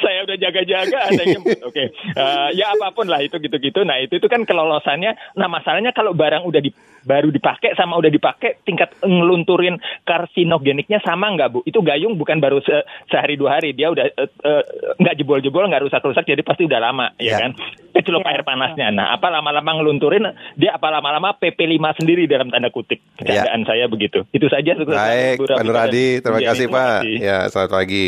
Saya 0.10 0.26
udah 0.26 0.38
jaga-jaga 0.42 0.98
ada 1.14 1.24
yang 1.24 1.44
oke. 1.46 1.70
Okay. 1.70 1.94
uh, 2.18 2.50
ya 2.58 2.74
apa 2.74 2.90
pun 2.90 3.06
lah 3.06 3.22
itu 3.22 3.38
gitu-gitu. 3.38 3.86
Nah 3.86 4.02
itu 4.02 4.18
itu 4.18 4.26
kan 4.26 4.42
kelolosannya. 4.42 5.14
Nah 5.38 5.46
masalahnya 5.46 5.94
kalau 5.94 6.18
barang 6.18 6.50
udah 6.50 6.58
di, 6.58 6.74
baru 7.06 7.30
dipakai 7.30 7.78
sama 7.78 8.02
udah 8.02 8.10
dipakai 8.10 8.66
tingkat 8.66 8.98
ngelunturin 9.06 9.78
karsinogeniknya 10.04 10.98
sama 11.06 11.30
nggak 11.38 11.50
bu? 11.54 11.60
Itu 11.70 11.86
gayung 11.86 12.18
bukan 12.18 12.42
baru 12.42 12.58
se 12.66 12.82
sehari 13.14 13.38
dua 13.38 13.62
hari. 13.62 13.78
Dia 13.78 13.94
udah 13.94 14.10
uh, 14.18 14.64
uh, 14.98 15.14
jebol-jebol 15.14 15.70
nggak 15.70 15.86
rusak-rusak 15.86 16.26
jadi 16.26 16.42
pasti 16.42 16.66
udah 16.66 16.80
lama 16.82 17.14
ya, 17.22 17.38
ya. 17.38 17.38
kan? 17.46 17.52
Kecelup 17.94 18.26
ya. 18.26 18.34
air 18.34 18.42
panasnya. 18.42 18.90
Nah 18.90 19.14
apa 19.14 19.30
lama-lama 19.30 19.78
ngelunturin 19.78 20.26
dia 20.58 20.74
apa 20.74 20.90
lama-lama 20.90 21.38
PP5 21.38 22.02
sendiri 22.02 22.26
dalam 22.26 22.50
tanda 22.50 22.74
kutip. 22.74 22.98
Keadaan 23.22 23.62
ya. 23.62 23.68
saya 23.70 23.86
begitu. 23.86 24.26
Itu 24.34 24.50
saja 24.50 24.74
baik 24.74 25.46
Pak 25.46 25.64
Nuradi 25.66 26.24
terima 26.24 26.42
kasih 26.42 26.66
Pak. 26.72 27.00
ya 27.06 27.46
selamat 27.52 27.72
pagi 27.78 28.08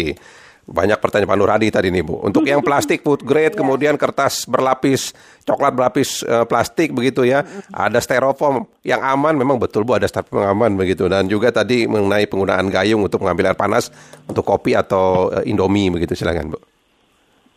banyak 0.71 0.97
pertanyaan 0.97 1.29
Pak 1.29 1.37
Nuradi 1.37 1.67
tadi 1.67 1.91
nih 1.91 2.01
Bu. 2.01 2.23
Untuk 2.23 2.47
yang 2.47 2.63
plastik 2.63 3.03
food 3.03 3.21
grade, 3.21 3.53
kemudian 3.59 3.99
kertas 3.99 4.47
berlapis, 4.47 5.11
coklat 5.43 5.75
berlapis 5.75 6.23
uh, 6.23 6.47
plastik 6.47 6.95
begitu 6.95 7.27
ya. 7.27 7.43
Ada 7.69 7.99
styrofoam 7.99 8.65
yang 8.81 9.03
aman, 9.03 9.35
memang 9.35 9.59
betul 9.59 9.83
Bu 9.83 9.99
ada 9.99 10.07
styrofoam 10.07 10.47
yang 10.47 10.51
aman 10.55 10.71
begitu. 10.79 11.11
Dan 11.11 11.27
juga 11.27 11.51
tadi 11.51 11.85
mengenai 11.85 12.25
penggunaan 12.25 12.71
gayung 12.71 13.03
untuk 13.03 13.21
mengambil 13.21 13.53
air 13.53 13.59
panas 13.59 13.91
untuk 14.25 14.47
kopi 14.47 14.73
atau 14.73 15.29
uh, 15.29 15.43
indomie 15.43 15.91
begitu. 15.91 16.15
Silakan 16.15 16.55
Bu. 16.55 16.59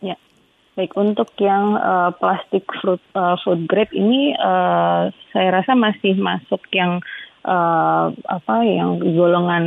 Ya, 0.03 0.19
baik 0.75 0.93
untuk 0.99 1.31
yang 1.39 1.79
uh, 1.79 2.11
plastik 2.19 2.67
fruit 2.83 3.01
uh, 3.15 3.39
food 3.41 3.65
grade 3.65 3.95
ini 3.95 4.35
uh, 4.37 5.09
saya 5.31 5.63
rasa 5.63 5.73
masih 5.73 6.19
masuk 6.19 6.61
yang 6.75 6.99
uh, 6.99 7.24
apa 7.45 8.55
yang 8.65 8.97
golongan 8.97 9.65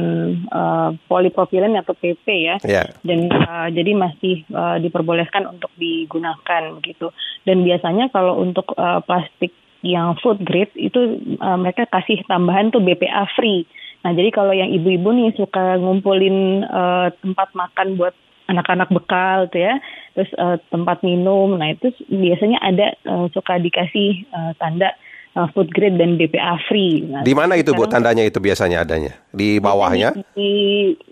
uh, 0.51 0.91
polipropilen 1.07 1.79
atau 1.79 1.95
PP 1.95 2.27
ya, 2.27 2.57
yeah. 2.67 2.91
dan 3.07 3.31
uh, 3.31 3.71
jadi 3.71 3.95
masih 3.95 4.43
uh, 4.51 4.83
diperbolehkan 4.83 5.47
untuk 5.47 5.71
digunakan 5.79 6.75
begitu. 6.83 7.15
Dan 7.47 7.63
biasanya 7.63 8.11
kalau 8.11 8.43
untuk 8.43 8.75
uh, 8.75 8.99
plastik 9.07 9.55
yang 9.87 10.19
food 10.19 10.43
grade 10.43 10.75
itu 10.75 11.23
uh, 11.39 11.55
mereka 11.55 11.87
kasih 11.87 12.19
tambahan 12.27 12.75
tuh 12.75 12.83
BPA 12.83 13.31
free. 13.39 13.63
Nah 14.03 14.11
jadi 14.15 14.31
kalau 14.35 14.51
yang 14.55 14.71
ibu-ibu 14.75 15.11
nih 15.15 15.35
suka 15.39 15.79
ngumpulin 15.79 16.67
uh, 16.67 17.15
tempat 17.23 17.55
makan 17.55 17.95
buat 17.95 18.15
anak-anak 18.49 18.89
bekal 18.89 19.47
tuh 19.53 19.61
ya, 19.61 19.77
terus 20.17 20.33
uh, 20.41 20.57
tempat 20.73 21.05
minum, 21.05 21.61
nah 21.61 21.69
itu 21.69 21.93
biasanya 22.09 22.59
ada 22.65 22.97
uh, 23.05 23.29
suka 23.29 23.61
dikasih 23.61 24.25
uh, 24.33 24.57
tanda 24.57 24.97
uh, 25.38 25.49
food 25.54 25.71
grade 25.71 25.95
dan 25.95 26.18
BPA 26.18 26.59
free. 26.66 27.07
Nah, 27.07 27.23
di 27.23 27.30
mana 27.38 27.54
itu 27.54 27.71
Bu 27.71 27.87
tandanya 27.87 28.26
itu 28.26 28.42
biasanya 28.42 28.83
adanya? 28.83 29.14
Di 29.30 29.62
bawahnya? 29.62 30.18
Di, 30.18 30.23
di 30.35 30.52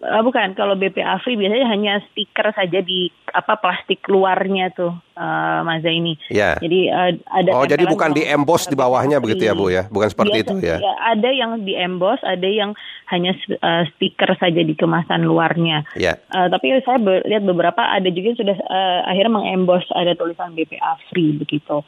uh, 0.02 0.23
bukan 0.26 0.59
kalau 0.59 0.75
BPA 0.75 1.23
free 1.23 1.38
biasanya 1.38 1.71
hanya 1.71 2.02
stiker 2.11 2.50
saja 2.50 2.83
di 2.83 3.06
apa 3.30 3.54
plastik 3.62 4.02
luarnya 4.11 4.75
tuh 4.75 4.90
uh, 5.14 5.62
ini. 5.87 6.18
Ya. 6.33 6.59
Jadi 6.59 6.90
uh, 6.90 7.14
ada 7.30 7.50
Oh, 7.54 7.68
jadi 7.68 7.87
bukan 7.87 8.11
di 8.11 8.26
emboss 8.26 8.66
di 8.66 8.75
bawahnya 8.75 9.23
begitu 9.23 9.47
ya 9.47 9.54
Bu 9.54 9.71
ya? 9.71 9.87
Bukan 9.87 10.11
seperti 10.11 10.42
Biasa, 10.42 10.50
itu 10.50 10.54
ya? 10.66 10.76
ya? 10.83 10.92
Ada 11.14 11.30
yang 11.30 11.50
di 11.62 11.78
emboss, 11.78 12.18
ada 12.26 12.49
yang 12.49 12.75
hanya 13.06 13.38
uh, 13.62 13.87
stiker 13.95 14.35
saja 14.40 14.61
di 14.66 14.75
kemasan 14.75 15.23
luarnya. 15.23 15.87
Ya. 15.95 16.18
Uh, 16.35 16.50
tapi 16.50 16.75
saya 16.83 16.99
be 16.99 17.23
lihat 17.28 17.47
beberapa 17.47 17.78
ada 17.78 18.09
juga 18.11 18.35
yang 18.35 18.40
sudah 18.40 18.56
uh, 18.66 19.00
akhirnya 19.06 19.33
mengemboss 19.37 19.87
ada 19.95 20.18
tulisan 20.18 20.56
BPA 20.56 20.99
free 21.12 21.37
begitu. 21.38 21.85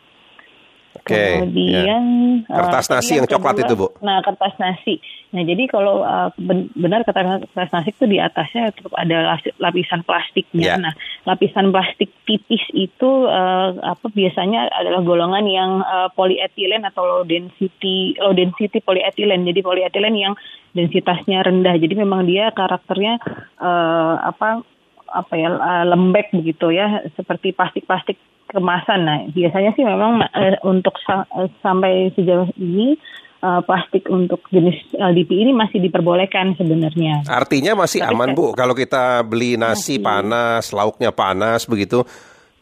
Okay, 1.09 1.41
Kemudian 1.41 2.05
ya. 2.45 2.61
kertas 2.61 2.93
nasi 2.93 3.17
yang, 3.17 3.25
yang 3.25 3.33
coklat 3.33 3.57
kedua, 3.57 3.65
itu, 3.65 3.75
Bu. 3.81 3.89
Nah, 4.05 4.21
kertas 4.21 4.55
nasi. 4.61 5.01
Nah, 5.33 5.41
jadi 5.41 5.65
kalau 5.65 6.05
uh, 6.05 6.29
benar 6.77 7.01
kertas, 7.09 7.49
kertas 7.49 7.71
nasi 7.73 7.97
itu 7.97 8.05
di 8.05 8.21
atasnya 8.21 8.77
tetap 8.77 8.93
ada 8.93 9.41
lapisan 9.57 10.05
plastiknya. 10.05 10.77
Yeah. 10.77 10.77
Nah, 10.77 10.93
lapisan 11.25 11.73
plastik 11.73 12.13
tipis 12.29 12.61
itu 12.77 13.11
uh, 13.25 13.73
apa 13.81 14.07
biasanya 14.13 14.69
adalah 14.69 15.01
golongan 15.01 15.49
yang 15.49 15.71
uh, 15.81 16.13
polyethylene 16.13 16.85
atau 16.85 17.09
low 17.09 17.23
density 17.25 18.13
low 18.21 18.37
density 18.37 18.85
polyethylene. 18.85 19.49
Jadi 19.49 19.61
polyethylene 19.65 20.19
yang 20.21 20.35
densitasnya 20.77 21.41
rendah. 21.41 21.77
Jadi 21.81 21.95
memang 21.97 22.29
dia 22.29 22.53
karakternya 22.53 23.17
uh, 23.65 24.21
apa 24.29 24.61
apa 25.09 25.35
ya 25.41 25.49
lembek 25.89 26.37
begitu 26.37 26.69
ya 26.69 27.01
seperti 27.17 27.57
plastik-plastik 27.57 28.21
kemasan. 28.49 29.01
Nah, 29.05 29.19
biasanya 29.31 29.71
sih 29.77 29.85
memang 29.85 30.25
uh, 30.25 30.57
untuk 30.65 30.97
sa 31.05 31.25
uh, 31.29 31.49
sampai 31.61 32.13
sejauh 32.17 32.49
ini 32.57 32.97
uh, 33.45 33.61
plastik 33.63 34.09
untuk 34.09 34.45
jenis 34.49 34.77
LDP 34.97 35.49
ini 35.49 35.53
masih 35.55 35.79
diperbolehkan 35.85 36.57
sebenarnya. 36.57 37.29
Artinya 37.29 37.79
masih 37.79 38.03
Tapi 38.03 38.13
aman, 38.13 38.29
Bu. 38.35 38.57
Kalau 38.57 38.75
kita 38.75 39.23
beli 39.25 39.61
nasi 39.61 39.99
masih. 39.99 40.05
panas, 40.05 40.65
lauknya 40.73 41.11
panas 41.13 41.69
begitu, 41.69 42.03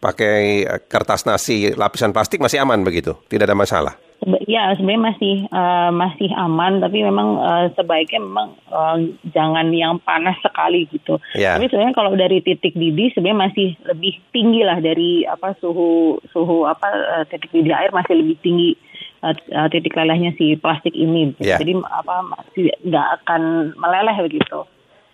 pakai 0.02 0.66
kertas 0.90 1.25
nasi 1.25 1.73
lapisan 1.73 2.12
plastik 2.12 2.43
masih 2.43 2.62
aman 2.62 2.83
begitu. 2.83 3.16
Tidak 3.26 3.47
ada 3.47 3.57
masalah. 3.57 4.06
Ya 4.49 4.73
sebenarnya 4.75 5.13
masih 5.13 5.35
uh, 5.53 5.93
masih 5.93 6.33
aman 6.35 6.81
tapi 6.81 7.05
memang 7.05 7.37
uh, 7.37 7.69
sebaiknya 7.77 8.25
memang 8.25 8.57
uh, 8.73 8.97
jangan 9.31 9.69
yang 9.71 10.01
panas 10.03 10.35
sekali 10.41 10.89
gitu. 10.89 11.21
Yeah. 11.37 11.55
Tapi 11.55 11.69
sebenarnya 11.69 11.95
kalau 11.95 12.17
dari 12.17 12.41
titik 12.41 12.73
didih 12.75 13.13
sebenarnya 13.13 13.53
masih 13.53 13.69
lebih 13.85 14.17
tinggi 14.33 14.65
lah 14.65 14.81
dari 14.81 15.29
apa 15.29 15.55
suhu 15.61 16.19
suhu 16.33 16.65
apa 16.65 16.89
uh, 16.91 17.25
titik 17.29 17.53
didih 17.53 17.77
air 17.77 17.93
masih 17.93 18.19
lebih 18.19 18.41
tinggi 18.41 18.75
uh, 19.21 19.69
titik 19.69 19.93
lelehnya 19.93 20.33
si 20.41 20.57
plastik 20.57 20.97
ini. 20.97 21.37
Yeah. 21.37 21.61
Jadi 21.61 21.77
apa 21.85 22.15
masih 22.25 22.73
nggak 22.89 23.09
akan 23.23 23.43
meleleh 23.77 24.17
begitu. 24.27 24.65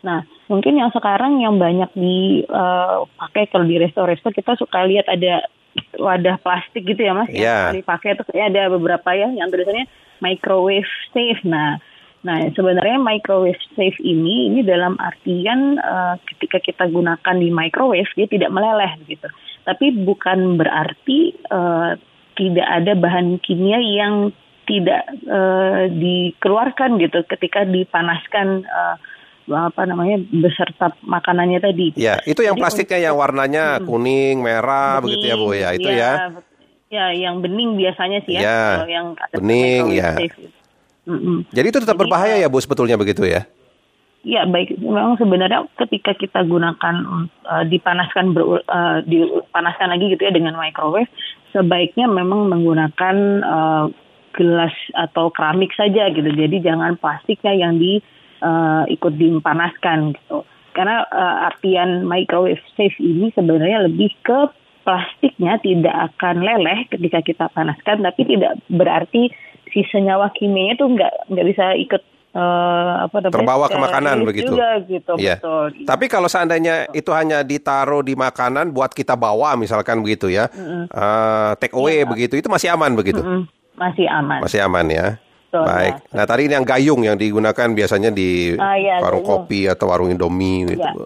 Nah, 0.03 0.27
mungkin 0.51 0.79
yang 0.79 0.91
sekarang 0.91 1.39
yang 1.39 1.63
banyak 1.63 1.91
dipakai 1.95 3.43
uh, 3.47 3.51
kalau 3.51 3.67
di 3.67 3.79
resto-resto 3.79 4.35
kita 4.35 4.59
suka 4.59 4.83
lihat 4.83 5.07
ada 5.07 5.47
wadah 5.97 6.37
plastik 6.41 6.85
gitu 6.85 7.01
ya 7.01 7.13
mas 7.17 7.29
yeah. 7.33 7.73
yang 7.73 7.77
iya. 7.77 7.81
dipakai 7.85 8.17
itu 8.17 8.23
ya 8.33 8.45
ada 8.49 8.63
beberapa 8.73 9.09
ya 9.17 9.29
yang 9.33 9.49
tulisannya 9.49 9.89
microwave 10.21 10.89
safe 11.13 11.41
nah 11.45 11.81
nah 12.23 12.39
sebenarnya 12.55 13.03
microwave 13.03 13.59
safe 13.75 13.99
ini 13.99 14.47
ini 14.53 14.61
dalam 14.63 14.95
artian 15.01 15.81
uh, 15.83 16.15
ketika 16.31 16.63
kita 16.63 16.87
gunakan 16.87 17.35
di 17.35 17.51
microwave 17.51 18.09
dia 18.15 18.29
tidak 18.31 18.55
meleleh 18.55 18.95
gitu 19.11 19.27
tapi 19.67 19.91
bukan 19.91 20.55
berarti 20.55 21.35
uh, 21.51 21.99
tidak 22.39 22.69
ada 22.69 22.93
bahan 22.95 23.43
kimia 23.43 23.79
yang 23.83 24.31
tidak 24.67 25.03
uh, 25.27 25.91
dikeluarkan 25.91 27.03
gitu 27.03 27.27
ketika 27.27 27.67
dipanaskan 27.67 28.63
uh, 28.71 28.97
apa 29.51 29.83
namanya 29.89 30.23
beserta 30.31 30.95
makanannya 31.03 31.59
tadi. 31.59 31.87
Ya, 31.99 32.23
itu 32.23 32.43
yang 32.45 32.55
Jadi 32.55 32.63
plastiknya 32.63 32.99
untuk, 32.99 33.07
yang 33.09 33.17
warnanya 33.19 33.65
hmm, 33.79 33.87
kuning, 33.89 34.37
merah 34.39 34.99
bening, 34.99 35.05
begitu 35.09 35.25
ya 35.25 35.35
Bu 35.35 35.49
ya, 35.55 35.69
itu 35.75 35.89
ya. 35.91 35.97
Ya, 35.99 36.11
ya 36.93 37.05
yang 37.17 37.41
bening 37.43 37.75
biasanya 37.75 38.19
sih 38.29 38.39
ya. 38.39 38.43
ya 38.43 38.61
kalau 38.79 38.91
yang 38.91 39.09
bening 39.35 39.85
ya. 39.97 40.11
Mm 41.03 41.19
-mm. 41.19 41.37
Jadi 41.51 41.67
itu 41.67 41.79
tetap 41.83 41.99
Jadi, 41.99 42.03
berbahaya 42.07 42.35
ya 42.39 42.47
Bu 42.47 42.63
sebetulnya 42.63 42.95
begitu 42.95 43.27
ya? 43.27 43.43
Ya 44.23 44.47
baik, 44.47 44.79
memang 44.79 45.19
sebenarnya 45.19 45.67
ketika 45.83 46.15
kita 46.15 46.47
gunakan 46.47 47.27
uh, 47.43 47.65
dipanaskan 47.67 48.39
ber, 48.39 48.63
uh, 48.71 49.03
dipanaskan 49.03 49.91
lagi 49.91 50.15
gitu 50.15 50.23
ya 50.23 50.31
dengan 50.31 50.55
microwave, 50.55 51.11
sebaiknya 51.51 52.07
memang 52.07 52.47
menggunakan 52.47 53.17
uh, 53.43 53.85
gelas 54.39 54.73
atau 54.95 55.35
keramik 55.35 55.75
saja 55.75 56.07
gitu. 56.15 56.31
Jadi 56.31 56.63
jangan 56.63 56.95
plastiknya 57.03 57.51
yang 57.51 57.83
di 57.83 57.99
uh, 58.43 58.85
ikut 58.91 59.15
dipanaskan 59.15 60.19
gitu. 60.19 60.43
Karena 60.73 61.05
uh, 61.07 61.49
artian 61.53 62.09
microwave 62.09 62.61
safe 62.75 62.97
ini 62.99 63.31
sebenarnya 63.37 63.87
lebih 63.87 64.11
ke 64.25 64.51
plastiknya 64.83 65.63
tidak 65.63 65.95
akan 66.13 66.43
leleh 66.43 66.91
ketika 66.91 67.23
kita 67.23 67.47
panaskan, 67.55 68.03
tapi 68.03 68.27
tidak 68.27 68.59
berarti 68.67 69.31
si 69.71 69.87
senyawa 69.89 70.35
kimianya 70.35 70.77
itu 70.77 70.87
nggak 70.91 71.13
nggak 71.33 71.47
bisa 71.49 71.65
ikut 71.79 72.03
uh, 72.35 73.09
apa 73.09 73.17
terbawa 73.31 73.71
ke 73.71 73.79
makanan 73.79 74.17
begitu. 74.27 74.53
Juga, 74.53 74.81
gitu 74.85 75.13
yeah. 75.21 75.39
betul. 75.39 75.87
Tapi 75.87 76.05
kalau 76.11 76.29
seandainya 76.29 76.91
itu 76.93 77.09
hanya 77.15 77.45
ditaruh 77.47 78.03
di 78.03 78.19
makanan 78.19 78.73
buat 78.75 78.93
kita 78.93 79.15
bawa 79.15 79.55
misalkan 79.55 80.01
begitu 80.01 80.33
ya, 80.33 80.49
mm 80.51 80.65
-hmm. 80.65 80.85
uh, 80.93 81.53
take 81.61 81.77
away 81.77 82.03
yeah. 82.03 82.09
begitu, 82.09 82.35
itu 82.41 82.49
masih 82.51 82.73
aman 82.75 82.93
begitu? 82.97 83.23
Mm 83.23 83.29
-hmm. 83.29 83.43
Masih 83.73 84.07
aman. 84.09 84.41
Masih 84.45 84.61
aman 84.61 84.87
ya. 84.89 85.07
Betul, 85.53 85.69
Baik. 85.69 85.95
Ya. 86.01 86.17
Nah 86.17 86.25
tadi 86.25 86.43
ini 86.49 86.57
yang 86.57 86.65
gayung 86.65 87.01
yang 87.05 87.17
digunakan 87.21 87.69
biasanya 87.77 88.09
di 88.09 88.57
uh, 88.57 88.77
ya, 88.81 89.05
warung 89.05 89.21
gayung. 89.21 89.45
kopi 89.45 89.69
atau 89.69 89.93
warung 89.93 90.09
Indomie 90.09 90.65
gitu. 90.65 91.05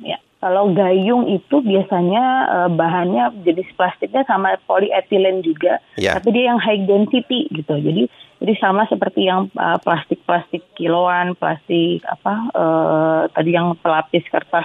Ya. 0.00 0.16
ya. 0.16 0.18
Kalau 0.40 0.72
gayung 0.72 1.28
itu 1.28 1.60
biasanya 1.60 2.24
uh, 2.48 2.68
bahannya 2.72 3.36
jenis 3.44 3.68
plastiknya 3.76 4.24
sama 4.24 4.56
polietilen 4.64 5.44
juga, 5.44 5.76
ya. 6.00 6.16
tapi 6.16 6.32
dia 6.32 6.48
yang 6.48 6.56
high 6.56 6.88
density 6.88 7.52
gitu. 7.52 7.76
Jadi 7.76 8.08
jadi 8.40 8.52
sama 8.56 8.88
seperti 8.88 9.28
yang 9.28 9.52
uh, 9.60 9.76
plastik-plastik 9.84 10.64
kiloan, 10.72 11.36
plastik 11.36 12.00
apa 12.08 12.48
uh, 12.56 13.20
tadi 13.28 13.52
yang 13.52 13.76
pelapis 13.84 14.24
kertas 14.32 14.64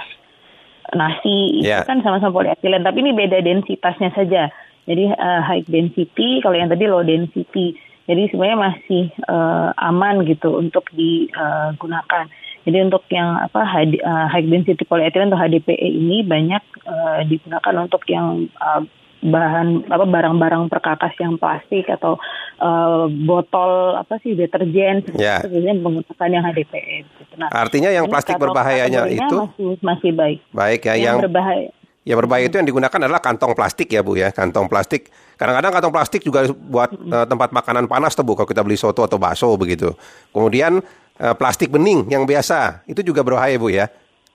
nasi 0.96 1.60
ya. 1.60 1.84
itu 1.84 1.88
kan 1.88 2.00
sama-sama 2.00 2.32
polietilen, 2.32 2.80
tapi 2.80 3.04
ini 3.04 3.12
beda 3.12 3.44
densitasnya 3.44 4.08
saja. 4.16 4.48
Jadi 4.88 5.04
Jadi 5.12 5.20
uh, 5.20 5.40
high 5.44 5.68
density, 5.68 6.40
kalau 6.40 6.56
yang 6.56 6.72
tadi 6.72 6.88
low 6.88 7.04
density. 7.04 7.91
Jadi 8.06 8.22
sebenarnya 8.34 8.58
masih 8.58 9.04
uh, 9.30 9.70
aman 9.78 10.26
gitu 10.26 10.58
untuk 10.58 10.90
digunakan. 10.90 12.26
Jadi 12.62 12.78
untuk 12.78 13.02
yang 13.10 13.42
apa 13.42 13.66
high 13.66 14.46
density 14.46 14.86
polyethylene 14.86 15.34
atau 15.34 15.38
HDPE 15.38 15.88
ini 15.98 16.22
banyak 16.22 16.62
uh, 16.86 17.26
digunakan 17.26 17.74
untuk 17.82 18.06
yang 18.06 18.46
uh, 18.62 18.86
bahan 19.22 19.86
apa 19.86 20.02
barang-barang 20.02 20.66
perkakas 20.66 21.14
yang 21.22 21.38
plastik 21.38 21.86
atau 21.86 22.18
uh, 22.58 23.06
botol 23.06 23.94
apa 23.94 24.18
sih 24.18 24.34
deterjen 24.34 25.06
yeah. 25.14 25.38
biasanya 25.46 25.78
menggunakan 25.78 26.28
yang 26.30 26.42
HDPE. 26.42 26.96
Gitu. 27.06 27.34
Nah, 27.38 27.50
Artinya 27.54 27.90
yang 27.94 28.10
plastik 28.10 28.34
berbahayanya 28.38 29.06
itu 29.06 29.36
masih, 29.38 29.78
masih 29.78 30.10
baik. 30.10 30.38
Baik 30.50 30.80
ya 30.90 30.94
yang, 30.98 31.02
yang 31.02 31.16
berbahaya. 31.22 31.70
Ya 32.02 32.18
berbahaya 32.18 32.50
itu 32.50 32.58
yang 32.58 32.66
digunakan 32.66 32.98
adalah 32.98 33.22
kantong 33.22 33.54
plastik 33.54 33.86
ya 33.86 34.02
Bu 34.02 34.18
ya, 34.18 34.34
kantong 34.34 34.66
plastik. 34.66 35.06
Kadang-kadang 35.38 35.70
kantong 35.70 35.94
plastik 35.94 36.26
juga 36.26 36.50
buat 36.50 36.90
uh, 36.90 37.26
tempat 37.30 37.54
makanan 37.54 37.86
panas 37.86 38.18
tuh 38.18 38.26
Bu 38.26 38.34
kalau 38.34 38.50
kita 38.50 38.66
beli 38.66 38.74
soto 38.74 39.06
atau 39.06 39.22
bakso 39.22 39.54
begitu. 39.54 39.94
Kemudian 40.34 40.82
uh, 41.22 41.34
plastik 41.38 41.70
bening 41.70 42.10
yang 42.10 42.26
biasa 42.26 42.82
itu 42.90 43.06
juga 43.06 43.22
berbahaya 43.22 43.54
Bu 43.54 43.70
ya. 43.70 43.86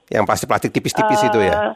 Yang 0.08 0.24
plastik-plastik 0.24 0.72
tipis-tipis 0.72 1.20
uh, 1.20 1.28
itu 1.28 1.40
ya 1.44 1.76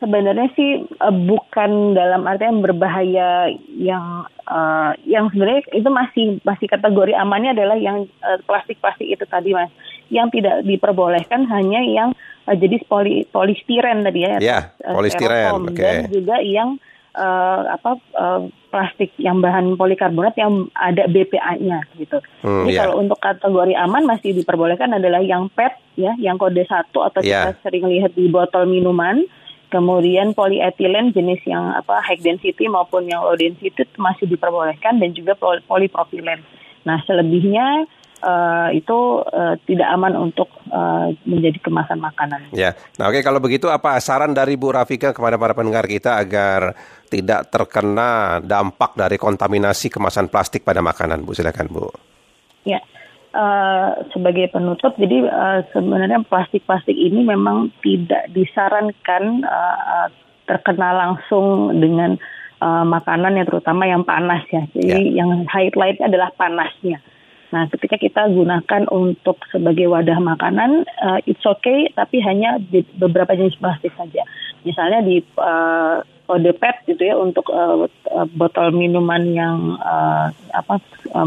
sebenarnya 0.00 0.48
sih 0.56 0.88
uh, 0.98 1.12
bukan 1.12 1.92
dalam 1.92 2.24
artian 2.24 2.64
berbahaya 2.64 3.52
yang 3.76 4.24
uh, 4.48 4.96
yang 5.04 5.28
sebenarnya 5.30 5.62
itu 5.76 5.90
masih 5.92 6.26
masih 6.42 6.66
kategori 6.66 7.12
amannya 7.14 7.52
adalah 7.52 7.76
yang 7.76 8.08
plastik-plastik 8.48 9.06
uh, 9.06 9.14
itu 9.14 9.24
tadi 9.28 9.52
mas 9.52 9.70
yang 10.10 10.28
tidak 10.28 10.66
diperbolehkan 10.66 11.46
hanya 11.48 11.80
yang 11.80 12.10
uh, 12.46 12.56
jenis 12.58 12.82
poli 12.86 13.24
polistiren 13.30 14.02
tadi 14.04 14.26
ya 14.26 14.36
yeah, 14.42 14.62
polistiren 14.82 15.70
okay. 15.70 16.06
dan 16.06 16.12
juga 16.12 16.36
yang 16.42 16.76
uh, 17.14 17.74
apa 17.74 17.96
uh, 18.18 18.40
plastik 18.68 19.14
yang 19.18 19.42
bahan 19.42 19.74
polikarbonat 19.74 20.34
yang 20.38 20.70
ada 20.78 21.10
BPA-nya 21.10 21.82
gitu. 21.98 22.22
Hmm, 22.46 22.66
Jadi 22.66 22.74
yeah. 22.74 22.86
kalau 22.86 23.02
untuk 23.02 23.18
kategori 23.18 23.74
aman 23.74 24.06
masih 24.06 24.30
diperbolehkan 24.30 24.94
adalah 24.94 25.18
yang 25.18 25.50
PET 25.50 25.74
ya, 25.98 26.14
yang 26.22 26.38
kode 26.38 26.62
satu 26.70 27.02
atau 27.02 27.18
yeah. 27.26 27.50
kita 27.50 27.66
sering 27.66 27.90
lihat 27.90 28.14
di 28.14 28.30
botol 28.30 28.70
minuman 28.70 29.26
Kemudian 29.70 30.34
polietilen 30.34 31.14
jenis 31.14 31.46
yang 31.46 31.70
apa 31.70 32.02
high 32.02 32.18
density 32.18 32.66
maupun 32.66 33.06
yang 33.06 33.22
low 33.22 33.38
density 33.38 33.86
masih 33.94 34.26
diperbolehkan 34.26 34.98
dan 34.98 35.14
juga 35.14 35.38
polipropilen. 35.38 36.42
Nah, 36.82 36.98
selebihnya 37.06 37.86
uh, 38.22 38.68
itu 38.72 39.24
uh, 39.24 39.56
tidak 39.64 39.88
aman 39.92 40.16
untuk 40.16 40.48
uh, 40.70 41.12
menjadi 41.24 41.58
kemasan 41.60 42.00
makanan. 42.00 42.52
Ya, 42.52 42.76
nah 43.00 43.08
oke 43.08 43.20
kalau 43.24 43.40
begitu 43.40 43.68
apa 43.68 43.96
saran 44.00 44.32
dari 44.36 44.56
Bu 44.56 44.72
Rafika 44.72 45.12
kepada 45.12 45.36
para 45.40 45.56
pendengar 45.56 45.84
kita 45.88 46.20
agar 46.20 46.76
tidak 47.10 47.50
terkena 47.50 48.38
dampak 48.38 48.94
dari 48.94 49.18
kontaminasi 49.18 49.90
kemasan 49.90 50.30
plastik 50.30 50.62
pada 50.62 50.78
makanan, 50.78 51.26
Bu? 51.26 51.34
Silakan, 51.34 51.66
Bu. 51.66 51.90
Ya, 52.62 52.78
uh, 53.34 53.98
sebagai 54.14 54.46
penutup, 54.54 54.94
jadi 54.94 55.26
uh, 55.26 55.60
sebenarnya 55.74 56.22
plastik-plastik 56.28 56.94
ini 56.94 57.26
memang 57.26 57.74
tidak 57.82 58.30
disarankan 58.30 59.42
uh, 59.42 60.06
terkena 60.46 60.94
langsung 60.94 61.74
dengan 61.78 62.14
uh, 62.62 62.84
makanan 62.86 63.38
yang 63.38 63.46
terutama 63.46 63.86
yang 63.86 64.02
panas 64.06 64.42
ya. 64.50 64.62
Jadi 64.74 65.14
yeah. 65.14 65.24
yang 65.24 65.46
highlight 65.50 65.98
adalah 65.98 66.30
panasnya. 66.34 67.02
Nah, 67.50 67.66
ketika 67.66 67.98
kita 67.98 68.30
gunakan 68.30 68.86
untuk 68.94 69.42
sebagai 69.50 69.90
wadah 69.90 70.18
makanan, 70.22 70.86
uh, 71.02 71.18
it's 71.26 71.42
okay, 71.42 71.90
tapi 71.98 72.22
hanya 72.22 72.62
di 72.62 72.86
beberapa 72.94 73.34
jenis 73.34 73.58
plastik 73.58 73.90
saja. 73.98 74.22
Misalnya 74.62 75.02
di 75.02 75.18
uh, 75.38 75.98
kode 76.30 76.54
PET 76.54 76.76
gitu 76.94 77.02
ya 77.10 77.18
untuk 77.18 77.50
uh, 77.50 77.90
botol 78.38 78.70
minuman 78.70 79.34
yang 79.34 79.74
uh, 79.82 80.30
apa 80.54 80.78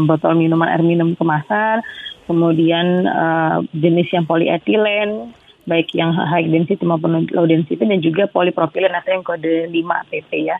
botol 0.08 0.32
minuman 0.32 0.72
air 0.72 0.80
minum 0.80 1.12
kemasan, 1.12 1.84
kemudian 2.24 3.04
uh, 3.04 3.60
jenis 3.76 4.08
yang 4.16 4.24
polietilen 4.24 5.36
baik 5.64 5.92
yang 5.96 6.12
high 6.12 6.44
density 6.44 6.84
maupun 6.84 7.24
low 7.32 7.48
density 7.48 7.80
dan 7.80 8.00
juga 8.04 8.28
polipropilen 8.28 8.92
atau 8.92 9.16
yang 9.16 9.24
kode 9.24 9.68
5 9.72 10.10
pp 10.12 10.30
ya. 10.44 10.56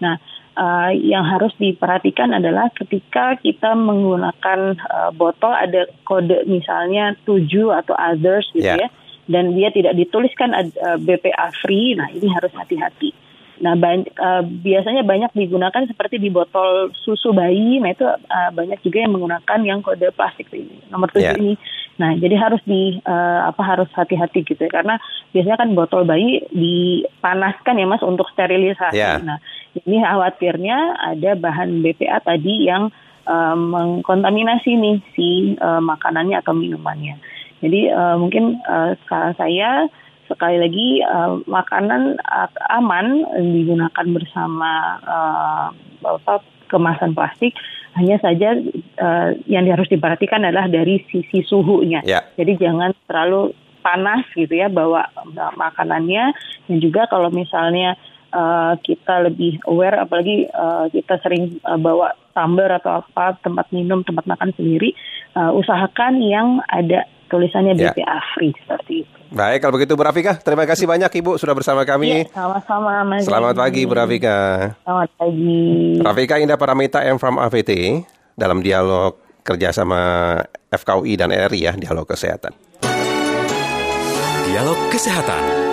Nah, 0.00 0.20
uh, 0.56 0.90
yang 0.92 1.22
harus 1.22 1.52
diperhatikan 1.60 2.32
adalah 2.32 2.72
ketika 2.74 3.36
kita 3.38 3.76
menggunakan 3.76 4.74
uh, 4.80 5.10
botol 5.14 5.52
ada 5.52 5.86
kode 6.08 6.48
misalnya 6.48 7.14
7 7.28 7.46
atau 7.84 7.94
others 7.94 8.48
gitu 8.56 8.66
yeah. 8.66 8.88
ya 8.88 8.88
dan 9.26 9.54
dia 9.54 9.68
tidak 9.74 9.94
dituliskan 9.98 10.54
uh, 10.54 10.98
BPA 11.02 11.50
free. 11.62 11.98
Nah, 11.98 12.10
ini 12.14 12.30
harus 12.30 12.50
hati-hati. 12.54 13.10
Nah, 13.56 13.74
uh, 13.74 14.42
biasanya 14.44 15.02
banyak 15.02 15.32
digunakan 15.34 15.82
seperti 15.88 16.20
di 16.20 16.30
botol 16.30 16.94
susu 16.94 17.34
bayi. 17.34 17.82
Nah, 17.82 17.90
itu 17.90 18.06
uh, 18.06 18.50
banyak 18.54 18.78
juga 18.86 19.02
yang 19.02 19.12
menggunakan 19.18 19.58
yang 19.66 19.78
kode 19.82 20.12
plastik 20.14 20.52
ini, 20.54 20.78
nomor 20.92 21.10
tujuh 21.10 21.34
yeah. 21.34 21.38
ini. 21.38 21.54
Nah, 21.96 22.12
jadi 22.20 22.36
harus 22.36 22.60
di 22.68 23.00
uh, 23.08 23.48
apa 23.48 23.62
harus 23.64 23.88
hati-hati 23.96 24.44
gitu 24.44 24.60
ya 24.60 24.68
karena 24.68 25.00
biasanya 25.32 25.56
kan 25.64 25.72
botol 25.72 26.04
bayi 26.04 26.44
dipanaskan 26.52 27.80
ya 27.80 27.86
Mas 27.88 28.04
untuk 28.04 28.28
sterilisasi. 28.36 28.96
Yeah. 28.96 29.24
Nah, 29.24 29.40
ini 29.80 30.04
khawatirnya 30.04 30.76
ada 31.16 31.30
bahan 31.40 31.80
BPA 31.80 32.20
tadi 32.20 32.68
yang 32.68 32.92
uh, 33.24 33.56
mengkontaminasi 33.56 34.76
nih 34.76 34.96
si 35.16 35.28
uh, 35.56 35.80
makanannya 35.80 36.36
atau 36.40 36.52
minumannya. 36.52 37.16
Jadi 37.64 37.88
uh, 37.88 38.20
mungkin 38.20 38.60
uh, 38.68 38.92
saya 39.08 39.88
sekali 40.28 40.58
lagi 40.60 40.88
uh, 41.00 41.40
makanan 41.48 42.20
uh, 42.20 42.50
aman 42.76 43.24
digunakan 43.40 44.06
bersama 44.12 45.00
uh, 45.06 45.66
apa, 46.04 46.44
kemasan 46.68 47.16
plastik 47.16 47.54
hanya 47.96 48.20
saja 48.20 48.52
uh, 49.00 49.30
yang 49.48 49.64
harus 49.72 49.88
diperhatikan 49.88 50.44
adalah 50.44 50.68
dari 50.68 51.00
sisi 51.08 51.40
suhunya. 51.46 52.04
Yeah. 52.04 52.28
Jadi 52.36 52.60
jangan 52.60 52.92
terlalu 53.08 53.56
panas 53.80 54.26
gitu 54.34 54.50
ya 54.50 54.66
bawa 54.66 55.06
makanannya 55.54 56.34
dan 56.66 56.76
juga 56.82 57.06
kalau 57.06 57.30
misalnya 57.30 57.94
uh, 58.34 58.74
kita 58.82 59.30
lebih 59.30 59.62
aware 59.70 60.02
apalagi 60.02 60.50
uh, 60.50 60.90
kita 60.90 61.22
sering 61.22 61.62
uh, 61.62 61.78
bawa 61.78 62.12
tumbler 62.34 62.68
atau 62.82 63.00
apa 63.00 63.38
tempat 63.46 63.70
minum 63.70 64.02
tempat 64.02 64.26
makan 64.26 64.50
sendiri 64.58 64.90
uh, 65.38 65.54
usahakan 65.54 66.18
yang 66.18 66.58
ada 66.66 67.06
tulisannya 67.28 67.74
BPA 67.74 68.02
ya. 68.02 68.18
free 68.34 68.54
seperti 68.62 69.04
itu. 69.04 69.16
Baik, 69.34 69.58
kalau 69.66 69.74
begitu 69.74 69.98
Bu 69.98 70.06
Rafika, 70.06 70.38
terima 70.38 70.62
kasih 70.64 70.86
banyak 70.86 71.10
Ibu 71.10 71.34
sudah 71.34 71.54
bersama 71.54 71.82
kami. 71.82 72.22
Ya, 72.22 72.30
sama-sama 72.30 73.02
Mas. 73.02 73.26
Selamat 73.26 73.58
pagi 73.58 73.82
Bu 73.82 73.94
Rafika. 73.98 74.38
Selamat 74.86 75.10
pagi. 75.18 75.62
Rafika 75.98 76.34
Indah 76.38 76.58
Paramita 76.58 77.02
M 77.02 77.18
from 77.18 77.42
AVT 77.42 78.02
dalam 78.38 78.62
dialog 78.62 79.18
kerjasama 79.42 80.38
FKUI 80.70 81.18
dan 81.18 81.34
RRI 81.34 81.60
ya, 81.66 81.72
dialog 81.74 82.06
kesehatan. 82.06 82.54
Dialog 84.46 84.78
kesehatan. 84.94 85.65